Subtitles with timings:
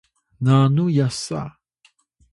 [0.43, 1.41] nanu yasa